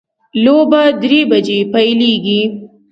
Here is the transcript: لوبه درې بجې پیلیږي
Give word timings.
لوبه 0.43 0.81
درې 1.01 1.19
بجې 1.31 1.59
پیلیږي 1.73 2.41